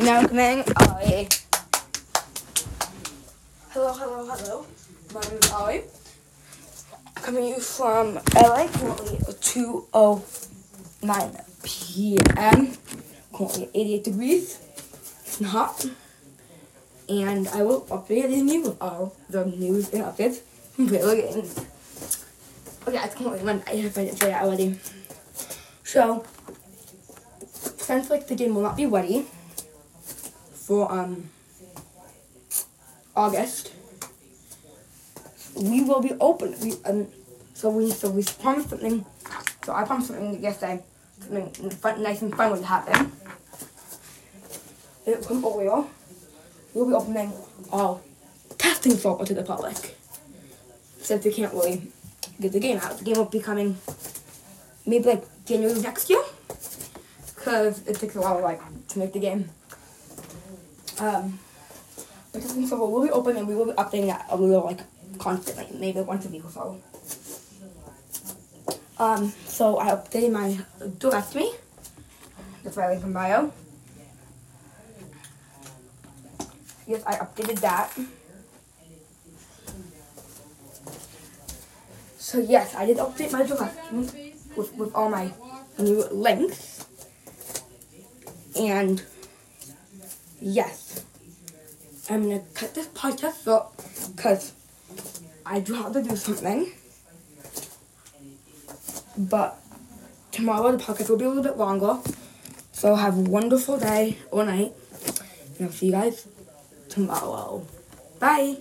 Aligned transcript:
Welcoming 0.00 0.64
Ollie. 0.80 1.28
Hello, 3.68 3.92
hello, 3.92 4.24
hello. 4.24 4.64
My 5.12 5.20
name 5.20 5.36
is 5.36 5.52
Ollie. 5.52 5.84
Coming 7.16 7.48
you 7.48 7.60
from 7.60 8.14
LA, 8.34 8.66
currently 8.68 9.18
2.09 9.28 11.62
p.m. 11.62 12.72
Currently 13.34 13.68
88 13.74 14.04
degrees. 14.04 14.58
It's 15.26 15.44
hot. 15.44 15.84
And 17.10 17.46
I 17.48 17.62
will 17.62 17.82
update 17.82 18.34
you 18.34 18.62
with 18.62 18.80
all 18.80 19.14
the 19.28 19.44
news 19.44 19.92
and 19.92 20.04
updates 20.04 20.40
games. 20.78 21.58
Okay, 22.88 23.00
it's 23.04 23.14
currently 23.16 23.44
Monday. 23.44 23.64
I 23.66 23.72
didn't 23.82 24.18
say 24.18 24.30
that 24.30 24.44
already. 24.44 24.78
So, 25.84 26.24
since 27.52 28.08
like 28.08 28.28
the 28.28 28.34
game 28.34 28.54
will 28.54 28.62
not 28.62 28.78
be 28.78 28.86
ready 28.86 29.26
for 30.70 30.86
um 30.92 31.28
August, 33.16 33.72
we 35.56 35.82
will 35.82 36.00
be 36.00 36.12
open. 36.20 36.54
We 36.62 36.74
um 36.84 37.08
so 37.54 37.70
we 37.70 37.90
so 37.90 38.08
we 38.08 38.22
promised 38.22 38.70
something. 38.70 39.04
So 39.64 39.74
I 39.74 39.82
promised 39.82 40.14
something 40.14 40.40
yesterday. 40.40 40.84
Something 41.18 41.70
fun, 41.70 42.00
nice 42.04 42.22
and 42.22 42.32
fun 42.36 42.52
would 42.52 42.62
happen. 42.62 43.10
It 45.06 45.24
from 45.24 45.42
Oreo. 45.42 45.88
We'll 46.72 46.86
be 46.86 46.94
opening 46.94 47.32
all 47.72 48.00
testing 48.56 48.94
software 48.96 49.26
to 49.26 49.34
the 49.34 49.42
public. 49.42 49.98
Since 51.02 51.24
we 51.24 51.32
can't 51.32 51.52
really 51.52 51.90
get 52.40 52.52
the 52.52 52.60
game 52.60 52.78
out, 52.78 52.96
the 52.96 53.02
game 53.02 53.16
will 53.16 53.24
be 53.24 53.40
coming 53.40 53.76
maybe 54.86 55.06
like 55.18 55.24
January 55.44 55.80
next 55.80 56.08
year 56.08 56.22
because 57.34 57.84
it 57.88 57.96
takes 57.96 58.14
a 58.14 58.20
while 58.20 58.40
like 58.40 58.62
to 58.86 59.00
make 59.00 59.12
the 59.12 59.18
game. 59.18 59.50
Um, 61.00 61.38
but 62.32 62.42
testing 62.42 62.66
server 62.66 62.84
will 62.84 63.02
be 63.02 63.10
open 63.10 63.36
and 63.38 63.48
we 63.48 63.54
will 63.54 63.66
be 63.66 63.72
updating 63.72 64.06
that 64.06 64.26
a 64.28 64.36
little 64.36 64.64
like 64.64 64.80
constantly, 65.18 65.66
maybe 65.78 66.00
once 66.00 66.26
a 66.26 66.28
week 66.28 66.44
or 66.44 66.50
so. 66.50 66.80
Um, 68.98 69.32
so 69.46 69.78
I 69.78 69.92
updated 69.92 70.32
my 70.32 70.58
directory. 70.98 71.48
That's 72.62 72.76
I 72.76 72.92
link 72.92 73.02
in 73.02 73.12
bio. 73.14 73.50
Yes, 76.86 77.02
I 77.06 77.14
updated 77.16 77.60
that. 77.60 77.98
So 82.18 82.38
yes, 82.38 82.74
I 82.74 82.84
did 82.84 82.98
update 82.98 83.32
my 83.32 83.42
directory 83.42 84.34
with, 84.54 84.74
with 84.74 84.94
all 84.94 85.08
my 85.08 85.32
new 85.78 86.04
links. 86.12 86.84
And 88.54 89.02
yes, 90.40 91.04
I'm 92.08 92.22
gonna 92.22 92.42
cut 92.54 92.74
this 92.74 92.86
podcast 92.88 93.44
short 93.44 93.66
because 94.16 94.52
I 95.46 95.60
do 95.60 95.74
have 95.74 95.92
to 95.92 96.02
do 96.02 96.16
something. 96.16 96.72
But 99.16 99.58
tomorrow 100.32 100.72
the 100.72 100.82
podcast 100.82 101.10
will 101.10 101.16
be 101.18 101.24
a 101.24 101.28
little 101.28 101.42
bit 101.42 101.56
longer. 101.56 101.98
So 102.72 102.94
have 102.94 103.18
a 103.18 103.22
wonderful 103.22 103.78
day 103.78 104.18
or 104.30 104.44
night. 104.44 104.72
And 105.58 105.66
I'll 105.68 105.72
see 105.72 105.86
you 105.86 105.92
guys 105.92 106.26
tomorrow. 106.88 107.66
Bye. 108.18 108.56